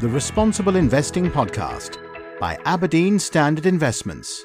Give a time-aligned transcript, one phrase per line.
[0.00, 1.98] the Responsible Investing Podcast
[2.38, 4.44] by Aberdeen Standard Investments.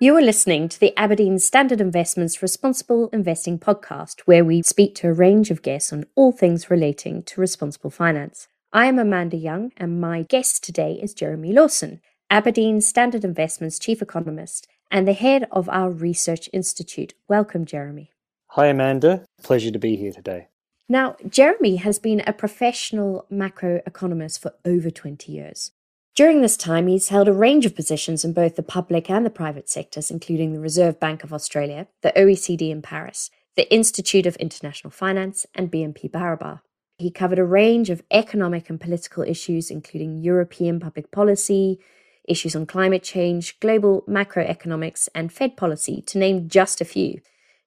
[0.00, 5.08] You are listening to the Aberdeen Standard Investments Responsible Investing Podcast, where we speak to
[5.08, 8.48] a range of guests on all things relating to responsible finance.
[8.72, 14.02] I am Amanda Young, and my guest today is Jeremy Lawson, Aberdeen Standard Investments Chief
[14.02, 17.14] Economist and the head of our Research Institute.
[17.28, 18.10] Welcome, Jeremy.
[18.48, 19.24] Hi, Amanda.
[19.44, 20.48] Pleasure to be here today.
[20.90, 25.70] Now, Jeremy has been a professional macroeconomist for over 20 years.
[26.16, 29.30] During this time, he's held a range of positions in both the public and the
[29.30, 34.34] private sectors, including the Reserve Bank of Australia, the OECD in Paris, the Institute of
[34.36, 36.58] International Finance, and BNP Paribas.
[36.98, 41.78] He covered a range of economic and political issues, including European public policy,
[42.24, 47.20] issues on climate change, global macroeconomics, and Fed policy, to name just a few.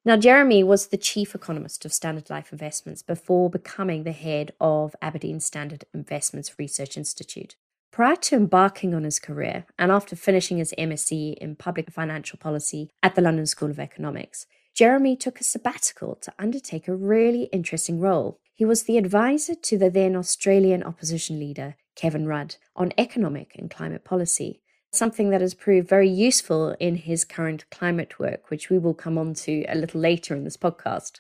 [0.05, 4.97] Now, Jeremy was the chief economist of Standard Life Investments before becoming the head of
[5.01, 7.55] Aberdeen Standard Investments Research Institute.
[7.89, 12.89] Prior to embarking on his career, and after finishing his MSc in Public Financial Policy
[13.01, 18.01] at the London School of Economics, Jeremy took a sabbatical to undertake a really interesting
[18.01, 18.39] role.
[18.53, 23.71] He was the advisor to the then Australian opposition leader, Kevin Rudd, on economic and
[23.71, 24.59] climate policy
[24.95, 29.17] something that has proved very useful in his current climate work, which we will come
[29.17, 31.19] on to a little later in this podcast.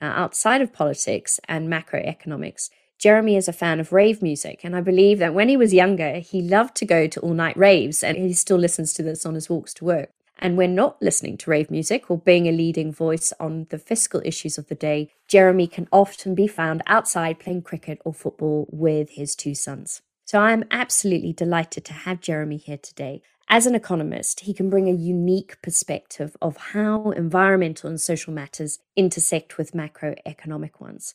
[0.00, 4.80] Now, outside of politics and macroeconomics, Jeremy is a fan of rave music, and I
[4.80, 8.16] believe that when he was younger, he loved to go to all night raves, and
[8.16, 10.10] he still listens to this on his walks to work.
[10.38, 14.20] And when not listening to rave music or being a leading voice on the fiscal
[14.24, 19.10] issues of the day, Jeremy can often be found outside playing cricket or football with
[19.10, 20.02] his two sons.
[20.26, 23.20] So I am absolutely delighted to have Jeremy here today.
[23.48, 28.78] As an economist, he can bring a unique perspective of how environmental and social matters
[28.96, 31.14] intersect with macroeconomic ones.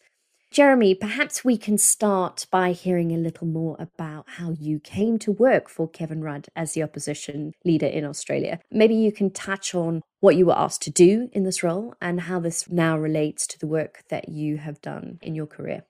[0.52, 5.32] Jeremy, perhaps we can start by hearing a little more about how you came to
[5.32, 8.60] work for Kevin Rudd as the opposition leader in Australia.
[8.72, 12.22] Maybe you can touch on what you were asked to do in this role and
[12.22, 15.84] how this now relates to the work that you have done in your career.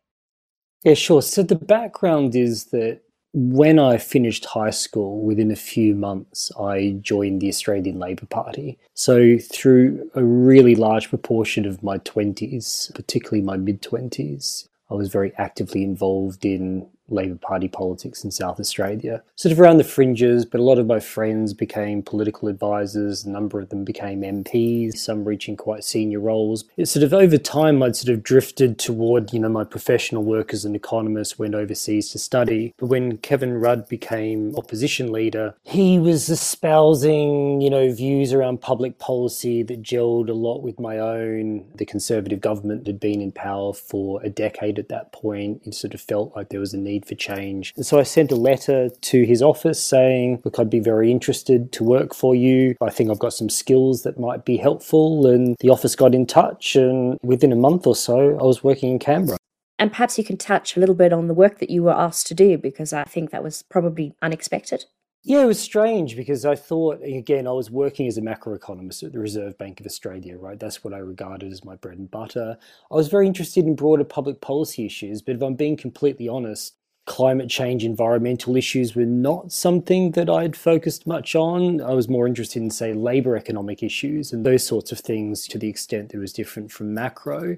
[0.83, 1.21] Yeah, sure.
[1.21, 3.01] So the background is that
[3.33, 8.77] when I finished high school, within a few months, I joined the Australian Labor Party.
[8.93, 15.09] So, through a really large proportion of my 20s, particularly my mid 20s, I was
[15.09, 20.45] very actively involved in Labor Party politics in South Australia, sort of around the fringes,
[20.45, 24.97] but a lot of my friends became political advisors, a number of them became MPs,
[24.97, 26.65] some reaching quite senior roles.
[26.77, 30.53] It's sort of over time I'd sort of drifted toward, you know, my professional work
[30.53, 32.73] as an economist, went overseas to study.
[32.77, 38.99] But when Kevin Rudd became opposition leader, he was espousing, you know, views around public
[38.99, 41.65] policy that gelled a lot with my own.
[41.75, 45.61] The Conservative government had been in power for a decade at that point.
[45.65, 47.73] It sort of felt like there was a need need for change.
[47.75, 51.71] And so I sent a letter to his office saying, Look, I'd be very interested
[51.73, 52.75] to work for you.
[52.81, 55.27] I think I've got some skills that might be helpful.
[55.27, 58.91] And the office got in touch, and within a month or so, I was working
[58.91, 59.37] in Canberra.
[59.77, 62.27] And perhaps you can touch a little bit on the work that you were asked
[62.27, 64.85] to do, because I think that was probably unexpected.
[65.23, 69.11] Yeah, it was strange because I thought, again, I was working as a macroeconomist at
[69.11, 70.57] the Reserve Bank of Australia, right?
[70.57, 72.57] That's what I regarded as my bread and butter.
[72.89, 76.75] I was very interested in broader public policy issues, but if I'm being completely honest,
[77.09, 81.81] climate change, environmental issues were not something that I'd focused much on.
[81.81, 85.57] I was more interested in, say, labor economic issues and those sorts of things to
[85.57, 87.57] the extent that was different from macro.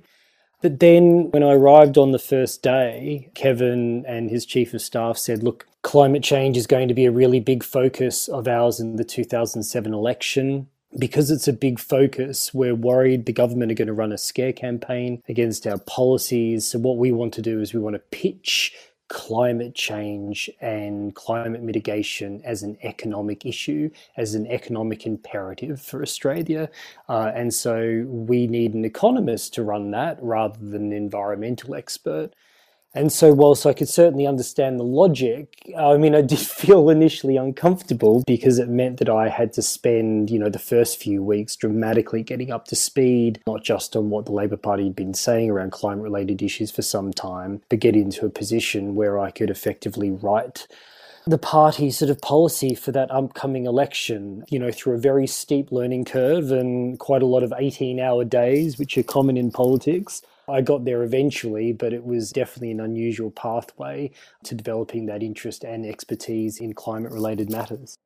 [0.61, 5.17] But then when I arrived on the first day, Kevin and his chief of staff
[5.17, 8.95] said, look, climate change is going to be a really big focus of ours in
[8.95, 10.67] the 2007 election.
[10.97, 14.51] Because it's a big focus, we're worried the government are going to run a scare
[14.51, 16.67] campaign against our policies.
[16.67, 18.73] So, what we want to do is we want to pitch
[19.11, 26.69] climate change and climate mitigation as an economic issue, as an economic imperative for Australia.
[27.09, 32.33] Uh, and so we need an economist to run that rather than an environmental expert.
[32.93, 37.37] And so, whilst I could certainly understand the logic, I mean, I did feel initially
[37.37, 41.55] uncomfortable because it meant that I had to spend, you know, the first few weeks
[41.55, 45.49] dramatically getting up to speed, not just on what the Labor Party had been saying
[45.49, 49.49] around climate related issues for some time, but get into a position where I could
[49.49, 50.67] effectively write
[51.27, 55.71] the party sort of policy for that upcoming election, you know, through a very steep
[55.71, 60.23] learning curve and quite a lot of 18 hour days, which are common in politics.
[60.51, 64.11] I got there eventually, but it was definitely an unusual pathway
[64.43, 67.97] to developing that interest and expertise in climate related matters.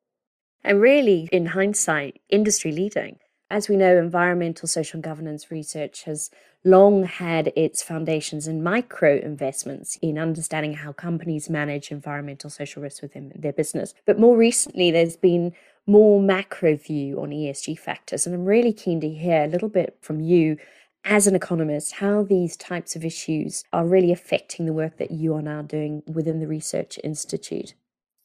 [0.64, 3.18] And really, in hindsight, industry leading.
[3.48, 6.30] As we know, environmental social governance research has
[6.64, 13.02] long had its foundations in micro investments in understanding how companies manage environmental social risks
[13.02, 13.94] within their business.
[14.04, 15.52] But more recently, there's been
[15.86, 18.26] more macro view on ESG factors.
[18.26, 20.56] And I'm really keen to hear a little bit from you
[21.06, 25.32] as an economist how these types of issues are really affecting the work that you
[25.34, 27.74] are now doing within the Research Institute.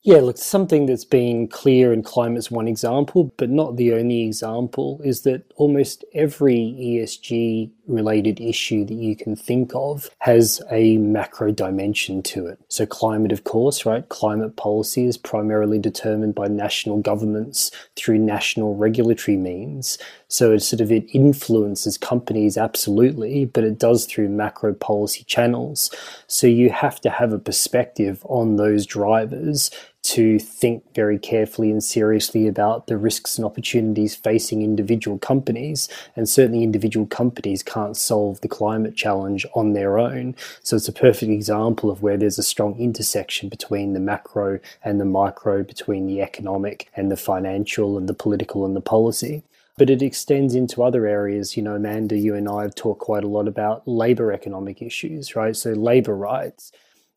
[0.04, 5.00] Yeah, look, something that's been clear in climate's one example, but not the only example,
[5.04, 11.52] is that almost every ESG related issue that you can think of has a macro
[11.52, 12.58] dimension to it.
[12.68, 14.08] So, climate, of course, right?
[14.10, 20.00] Climate policy is primarily determined by national governments through national regulatory means.
[20.30, 25.94] So, it sort of it influences companies absolutely, but it does through macro policy channels.
[26.26, 29.70] So, you have to have a perspective on those drivers
[30.04, 35.88] to think very carefully and seriously about the risks and opportunities facing individual companies.
[36.16, 40.36] And certainly, individual companies can't solve the climate challenge on their own.
[40.64, 45.00] So, it's a perfect example of where there's a strong intersection between the macro and
[45.00, 49.44] the micro, between the economic and the financial, and the political and the policy
[49.78, 51.58] but it extends into other areas.
[51.58, 55.36] You know, Amanda, you and I have talked quite a lot about labor economic issues,
[55.36, 55.56] right?
[55.56, 56.72] So, labor rights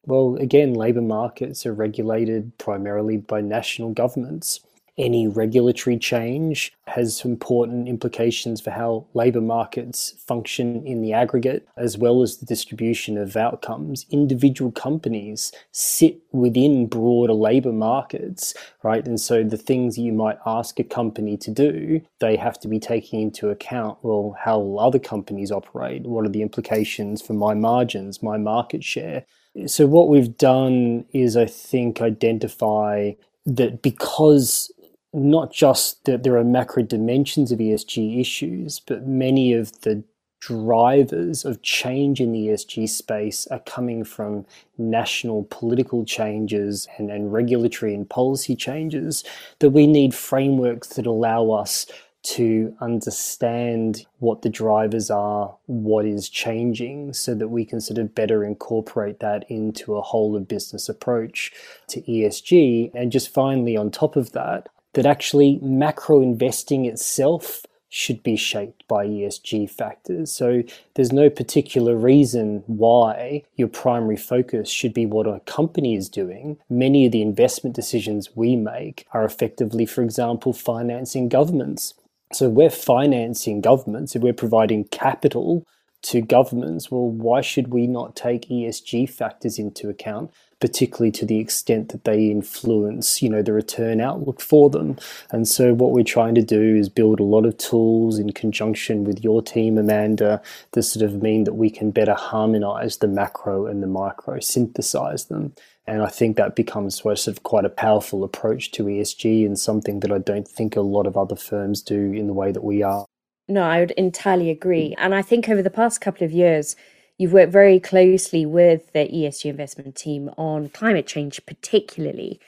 [0.06, 4.60] well, again, labour markets are regulated primarily by national governments.
[4.96, 11.98] Any regulatory change has important implications for how labour markets function in the aggregate, as
[11.98, 14.06] well as the distribution of outcomes.
[14.10, 18.54] Individual companies sit within broader labour markets,
[18.84, 19.04] right?
[19.04, 22.78] And so the things you might ask a company to do, they have to be
[22.78, 26.02] taking into account well, how other companies operate?
[26.02, 29.24] What are the implications for my margins, my market share?
[29.66, 33.12] So, what we've done is, I think, identify
[33.46, 34.72] that because
[35.12, 40.02] not just that there are macro dimensions of ESG issues, but many of the
[40.40, 44.44] drivers of change in the ESG space are coming from
[44.76, 49.24] national political changes and, and regulatory and policy changes,
[49.60, 51.86] that we need frameworks that allow us
[52.24, 58.14] to understand what the drivers are, what is changing, so that we can sort of
[58.14, 61.52] better incorporate that into a whole of business approach
[61.88, 62.90] to ESG.
[62.94, 68.82] And just finally, on top of that, that actually macro investing itself should be shaped
[68.88, 70.32] by ESG factors.
[70.32, 76.08] So there's no particular reason why your primary focus should be what a company is
[76.08, 76.56] doing.
[76.68, 81.94] Many of the investment decisions we make are effectively, for example, financing governments
[82.32, 85.66] so we're financing governments, if we're providing capital
[86.04, 90.30] to governments, well, why should we not take ESG factors into account,
[90.60, 94.98] particularly to the extent that they influence, you know, the return outlook for them?
[95.30, 99.04] And so what we're trying to do is build a lot of tools in conjunction
[99.04, 100.42] with your team, Amanda,
[100.72, 105.26] that sort of mean that we can better harmonize the macro and the micro, synthesize
[105.26, 105.54] them.
[105.86, 110.00] And I think that becomes sort of quite a powerful approach to ESG and something
[110.00, 112.82] that I don't think a lot of other firms do in the way that we
[112.82, 113.04] are.
[113.48, 114.94] No, I would entirely agree.
[114.96, 116.76] And I think over the past couple of years,
[117.18, 122.40] you've worked very closely with the ESG investment team on climate change, particularly.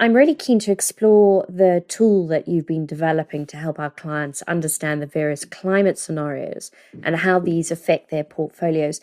[0.00, 4.40] I'm really keen to explore the tool that you've been developing to help our clients
[4.42, 6.70] understand the various climate scenarios
[7.02, 9.00] and how these affect their portfolios.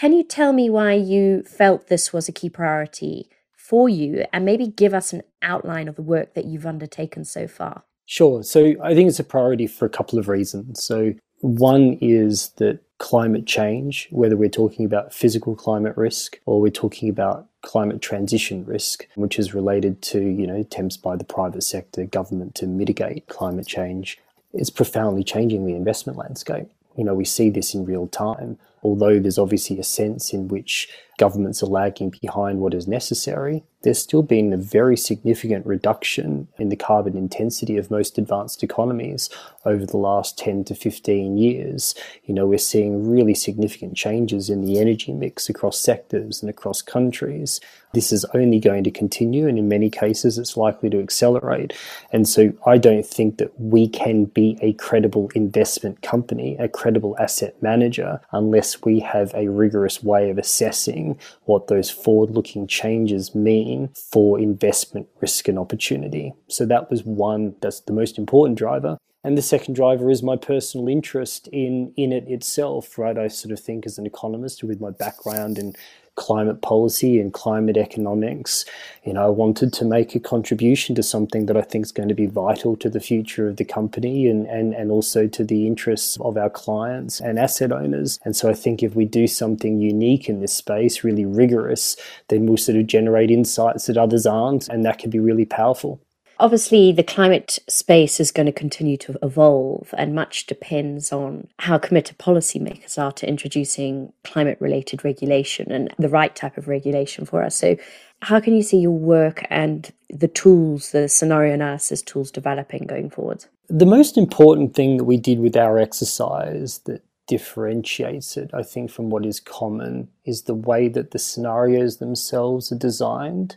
[0.00, 4.46] Can you tell me why you felt this was a key priority for you and
[4.46, 7.82] maybe give us an outline of the work that you've undertaken so far?
[8.06, 8.42] Sure.
[8.42, 10.82] So I think it's a priority for a couple of reasons.
[10.82, 16.70] So, one is that climate change, whether we're talking about physical climate risk or we're
[16.70, 21.62] talking about climate transition risk, which is related to, you know, attempts by the private
[21.62, 24.18] sector, government to mitigate climate change,
[24.54, 26.70] is profoundly changing the investment landscape.
[26.96, 30.88] You know, we see this in real time although there's obviously a sense in which
[31.20, 36.70] governments are lagging behind what is necessary, there's still been a very significant reduction in
[36.70, 39.30] the carbon intensity of most advanced economies
[39.64, 41.94] over the last 10 to 15 years.
[42.24, 46.82] You know, we're seeing really significant changes in the energy mix across sectors and across
[46.82, 47.60] countries.
[47.92, 51.72] This is only going to continue, and in many cases, it's likely to accelerate.
[52.12, 57.16] And so, I don't think that we can be a credible investment company, a credible
[57.18, 61.09] asset manager, unless we have a rigorous way of assessing
[61.44, 66.32] what those forward looking changes mean for investment risk and opportunity.
[66.48, 68.98] So, that was one, that's the most important driver.
[69.22, 73.18] And the second driver is my personal interest in in it itself, right?
[73.18, 75.74] I sort of think as an economist with my background in
[76.20, 78.66] climate policy and climate economics.
[79.04, 82.10] You know, I wanted to make a contribution to something that I think is going
[82.10, 85.66] to be vital to the future of the company and, and, and also to the
[85.66, 88.18] interests of our clients and asset owners.
[88.22, 91.96] And so I think if we do something unique in this space, really rigorous,
[92.28, 96.02] then we'll sort of generate insights that others aren't, and that can be really powerful.
[96.40, 101.76] Obviously, the climate space is going to continue to evolve, and much depends on how
[101.76, 107.42] committed policymakers are to introducing climate related regulation and the right type of regulation for
[107.42, 107.56] us.
[107.56, 107.76] So,
[108.22, 113.10] how can you see your work and the tools, the scenario analysis tools developing going
[113.10, 113.44] forward?
[113.68, 118.90] The most important thing that we did with our exercise that differentiates it, I think,
[118.90, 123.56] from what is common is the way that the scenarios themselves are designed.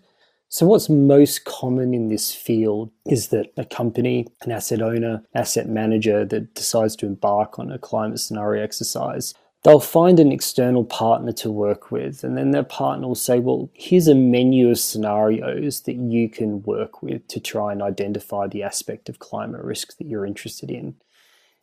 [0.54, 5.68] So, what's most common in this field is that a company, an asset owner, asset
[5.68, 9.34] manager that decides to embark on a climate scenario exercise,
[9.64, 12.24] they'll find an external partner to work with.
[12.24, 16.62] And then their partner will say, Well, here's a menu of scenarios that you can
[16.62, 20.94] work with to try and identify the aspect of climate risks that you're interested in.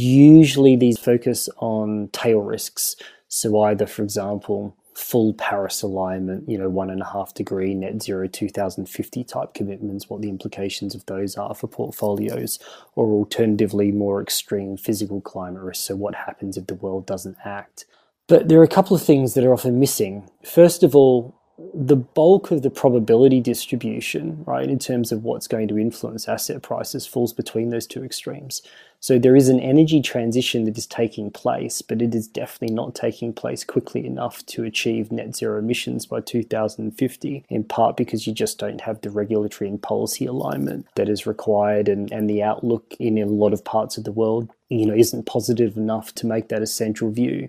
[0.00, 2.96] Usually, these focus on tail risks.
[3.28, 8.02] So, either, for example, full Paris alignment, you know, one and a half degree net
[8.02, 12.58] zero 2050 type commitments, what the implications of those are for portfolios,
[12.94, 15.84] or alternatively, more extreme physical climate risks.
[15.84, 17.86] So, what happens if the world doesn't act?
[18.28, 20.30] But there are a couple of things that are often missing.
[20.44, 21.39] First of all,
[21.74, 26.62] the bulk of the probability distribution, right, in terms of what's going to influence asset
[26.62, 28.62] prices, falls between those two extremes.
[29.02, 32.94] So there is an energy transition that is taking place, but it is definitely not
[32.94, 38.34] taking place quickly enough to achieve net zero emissions by 2050, in part because you
[38.34, 42.94] just don't have the regulatory and policy alignment that is required, and, and the outlook
[42.98, 46.48] in a lot of parts of the world, you know, isn't positive enough to make
[46.48, 47.48] that a central view.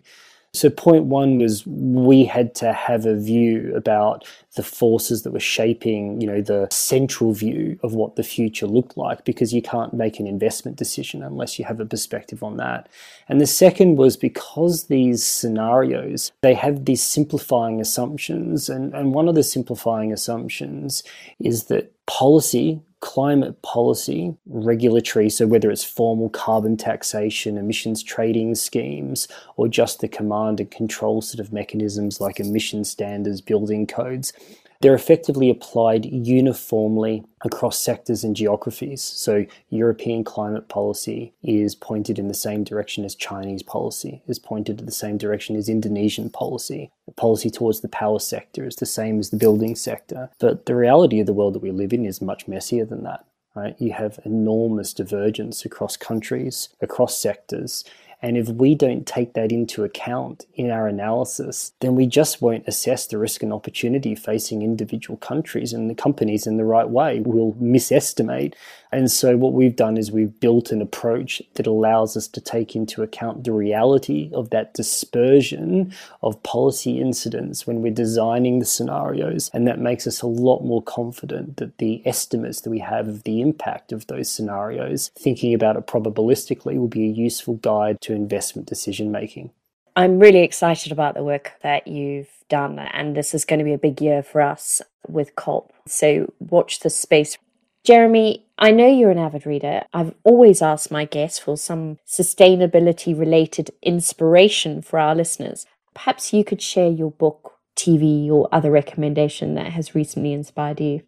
[0.54, 5.40] So, point one was we had to have a view about the forces that were
[5.40, 9.94] shaping, you know, the central view of what the future looked like, because you can't
[9.94, 12.90] make an investment decision unless you have a perspective on that.
[13.30, 18.68] And the second was because these scenarios, they have these simplifying assumptions.
[18.68, 21.02] And, and one of the simplifying assumptions
[21.40, 29.28] is that policy climate policy, regulatory, so whether it's formal carbon taxation, emissions trading schemes,
[29.58, 34.34] or just the command and control sort of mechanisms like emission standards, building codes,
[34.82, 39.02] they're effectively applied uniformly across sectors and geographies.
[39.02, 44.80] So, European climate policy is pointed in the same direction as Chinese policy, is pointed
[44.80, 46.92] in the same direction as Indonesian policy.
[47.06, 50.30] The policy towards the power sector is the same as the building sector.
[50.40, 53.26] But the reality of the world that we live in is much messier than that.
[53.54, 53.76] Right?
[53.80, 57.84] You have enormous divergence across countries, across sectors,
[58.22, 62.68] and if we don't take that into account in our analysis, then we just won't
[62.68, 67.22] assess the risk and opportunity facing individual countries and the companies in the right way.
[67.22, 68.54] We'll misestimate.
[68.92, 72.76] And so, what we've done is we've built an approach that allows us to take
[72.76, 79.50] into account the reality of that dispersion of policy incidents when we're designing the scenarios.
[79.54, 83.24] And that makes us a lot more confident that the estimates that we have of
[83.24, 88.14] the impact of those scenarios, thinking about it probabilistically, will be a useful guide to
[88.14, 89.52] investment decision making.
[89.96, 93.74] I'm really excited about the work that you've done, and this is going to be
[93.74, 95.74] a big year for us with COP.
[95.86, 97.38] So watch the space.
[97.84, 99.82] Jeremy, I know you're an avid reader.
[99.92, 105.66] I've always asked my guests for some sustainability related inspiration for our listeners.
[105.96, 111.02] Perhaps you could share your book, TV, or other recommendation that has recently inspired you.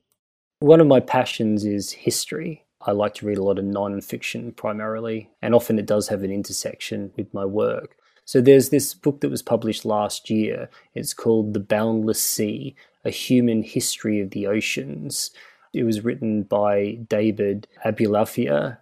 [0.59, 2.65] One of my passions is history.
[2.81, 6.31] I like to read a lot of non-fiction primarily, and often it does have an
[6.31, 7.95] intersection with my work.
[8.25, 10.69] So there's this book that was published last year.
[10.95, 12.75] It's called The Boundless Sea:
[13.05, 15.29] A Human History of the Oceans.
[15.73, 18.77] It was written by David Abulafia,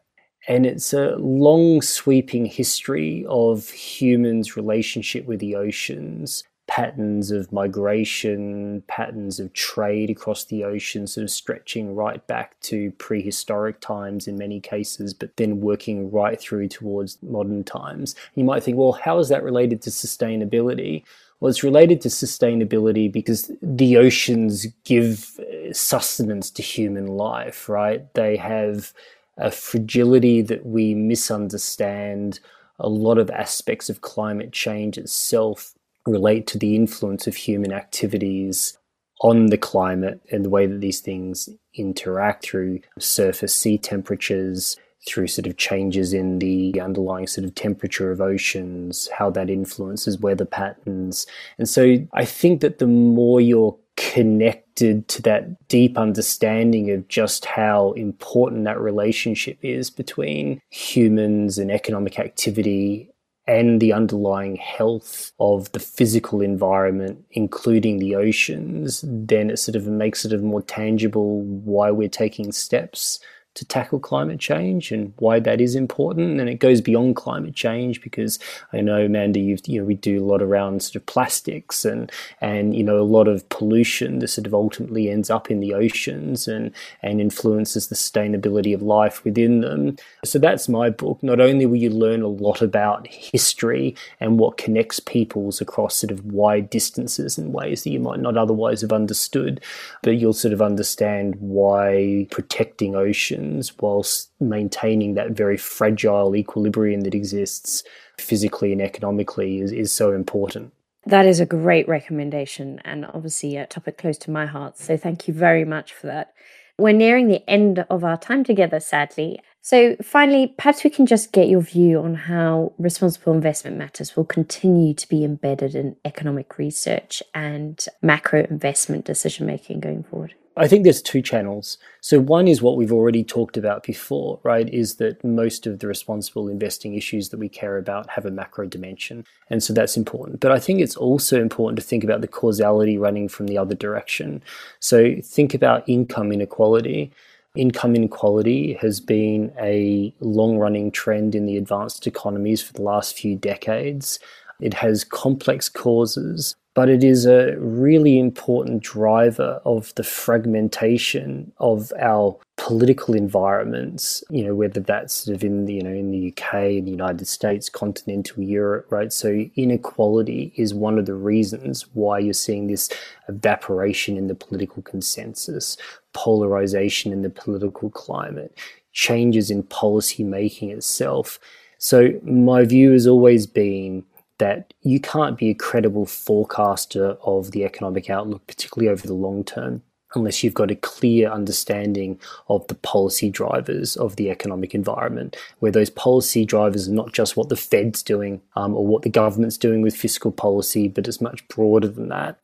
[0.48, 8.81] and it's a long sweeping history of humans' relationship with the oceans patterns of migration,
[8.88, 14.38] patterns of trade across the ocean, sort of stretching right back to prehistoric times in
[14.38, 18.15] many cases, but then working right through towards modern times.
[18.36, 21.03] You might think, well, how is that related to sustainability?
[21.41, 28.13] Well, it's related to sustainability because the oceans give uh, sustenance to human life, right?
[28.13, 28.93] They have
[29.38, 32.39] a fragility that we misunderstand.
[32.79, 35.74] A lot of aspects of climate change itself
[36.05, 38.77] relate to the influence of human activities
[39.21, 44.77] on the climate and the way that these things interact through surface sea temperatures,
[45.08, 50.20] through sort of changes in the underlying sort of temperature of oceans, how that influences
[50.20, 51.25] weather patterns.
[51.58, 57.46] And so I think that the more you're connected to that deep understanding of just
[57.46, 63.10] how important that relationship is between humans and economic activity
[63.48, 69.88] and the underlying health of the physical environment, including the oceans, then it sort of
[69.88, 73.20] makes it more tangible why we're taking steps
[73.53, 76.39] to tackle climate change and why that is important.
[76.39, 78.39] And it goes beyond climate change because
[78.72, 82.74] I know, Amanda, you know, we do a lot around sort of plastics and, and,
[82.75, 86.48] you know, a lot of pollution that sort of ultimately ends up in the oceans
[86.48, 89.98] and, and influences the sustainability of life within them.
[90.24, 91.22] So that's my book.
[91.22, 96.12] Not only will you learn a lot about history and what connects peoples across sort
[96.12, 99.60] of wide distances in ways that you might not otherwise have understood,
[100.03, 103.40] but you'll sort of understand why protecting oceans
[103.79, 107.83] whilst maintaining that very fragile equilibrium that exists
[108.17, 110.74] physically and economically is, is so important.
[111.05, 114.77] That is a great recommendation and obviously a topic close to my heart.
[114.77, 116.33] So thank you very much for that.
[116.77, 119.39] We're nearing the end of our time together, sadly.
[119.63, 124.25] So, finally, perhaps we can just get your view on how responsible investment matters will
[124.25, 130.33] continue to be embedded in economic research and macro investment decision making going forward.
[130.58, 131.77] I think there's two channels.
[132.01, 134.67] So one is what we've already talked about before, right?
[134.70, 138.65] Is that most of the responsible investing issues that we care about have a macro
[138.65, 139.25] dimension.
[139.50, 140.41] And so that's important.
[140.41, 143.75] But I think it's also important to think about the causality running from the other
[143.75, 144.43] direction.
[144.79, 147.13] So think about income inequality.
[147.55, 153.17] Income inequality has been a long running trend in the advanced economies for the last
[153.17, 154.20] few decades.
[154.62, 161.91] It has complex causes but it is a really important driver of the fragmentation of
[162.00, 166.32] our political environments, you know, whether that's sort of in the, you know, in the
[166.32, 169.12] UK, in the United States, continental Europe, right?
[169.12, 172.89] So inequality is one of the reasons why you're seeing this
[173.27, 175.75] evaporation in the political consensus,
[176.13, 178.58] polarization in the political climate,
[178.94, 181.38] changes in policy making itself.
[181.80, 184.06] So my view has always been
[184.41, 189.43] that you can't be a credible forecaster of the economic outlook, particularly over the long
[189.43, 189.83] term,
[190.15, 195.71] unless you've got a clear understanding of the policy drivers of the economic environment, where
[195.71, 199.60] those policy drivers are not just what the Fed's doing um, or what the government's
[199.60, 202.40] doing with fiscal policy, but it's much broader than that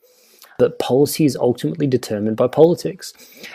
[0.59, 3.13] that policy is ultimately determined by politics.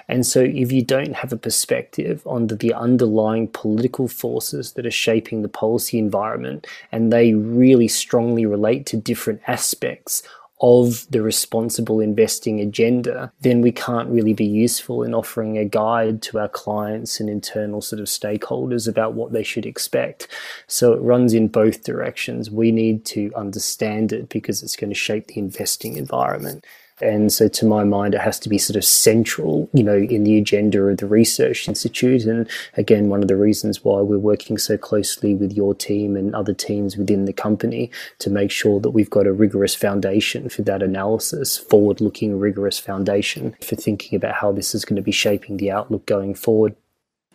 [0.09, 4.87] And so, if you don't have a perspective on the, the, underlying political forces that
[4.87, 10.23] are shaping the policy environment, and they really strongly relate to different aspects
[10.63, 16.23] of the responsible investing agenda, then we can't really be useful in offering a guide
[16.23, 20.29] to our clients and internal sort of stakeholders about what they should expect.
[20.69, 22.49] So it runs in both directions.
[22.49, 26.65] We need to understand it because it's going to shape the investing environment.
[27.01, 30.25] And so, to my mind, it has to be sort of central, you know, in
[30.25, 32.25] the agenda of the research institute.
[32.25, 36.35] And again, one of the reasons why we're working so closely with your team and
[36.35, 40.63] other teams within the company to make sure that we've got a rigorous foundation for
[40.63, 45.13] that analysis, forward looking, rigorous foundation for thinking about how this is going to be
[45.13, 46.77] shaping the outlook going forward.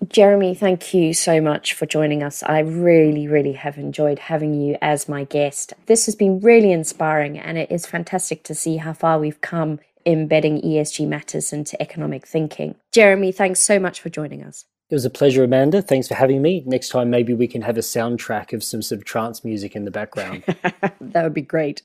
[0.08, 2.44] Jeremy, thank you so much for joining us.
[2.44, 5.74] I really, really have enjoyed having you as my guest.
[5.88, 9.80] This has been really inspiring, and it is fantastic to see how far we've come
[10.06, 12.76] embedding ESG matters into economic thinking.
[12.94, 14.66] Jeremy, thanks so much for joining us.
[14.90, 15.82] It was a pleasure, Amanda.
[15.82, 16.64] Thanks for having me.
[16.66, 19.84] Next time, maybe we can have a soundtrack of some sort of trance music in
[19.84, 20.44] the background.
[21.02, 21.82] that would be great.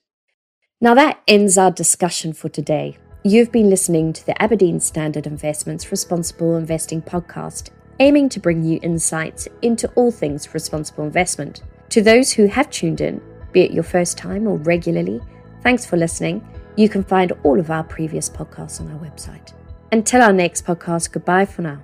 [0.81, 2.99] Now, that ends our discussion for today.
[3.25, 7.71] You've been listening to the Aberdeen Standard Investments Responsible Investing podcast
[8.03, 11.63] aiming to bring you insights into all things responsible investment.
[11.91, 15.21] To those who have tuned in, be it your first time or regularly,
[15.63, 16.45] thanks for listening.
[16.75, 19.53] You can find all of our previous podcasts on our website.
[19.93, 21.81] Until our next podcast, goodbye for now.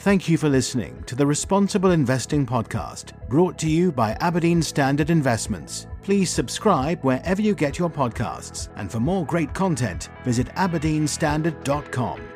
[0.00, 5.08] Thank you for listening to the Responsible Investing Podcast, brought to you by Aberdeen Standard
[5.08, 5.86] Investments.
[6.02, 12.33] Please subscribe wherever you get your podcasts, and for more great content, visit aberdeenstandard.com.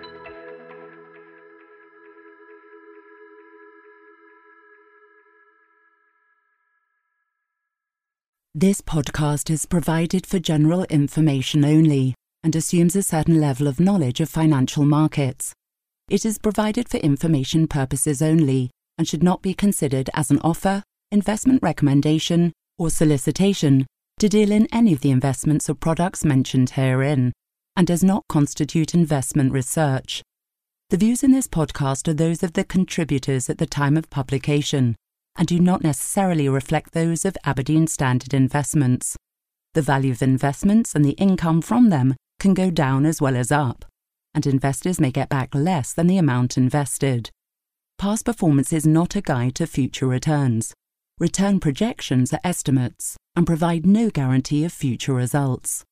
[8.61, 14.19] This podcast is provided for general information only and assumes a certain level of knowledge
[14.19, 15.53] of financial markets.
[16.11, 20.83] It is provided for information purposes only and should not be considered as an offer,
[21.13, 23.87] investment recommendation, or solicitation
[24.19, 27.33] to deal in any of the investments or products mentioned herein,
[27.77, 30.21] and does not constitute investment research.
[30.91, 34.97] The views in this podcast are those of the contributors at the time of publication
[35.39, 39.17] and do not necessarily reflect those of Aberdeen Standard Investments.
[39.75, 43.53] The value of investments and the income from them can go down as well as
[43.53, 43.85] up,
[44.35, 47.31] and investors may get back less than the amount invested.
[47.99, 50.75] Past performance is not a guide to future returns.
[51.21, 55.85] Return projections are estimates and provide no guarantee of future results.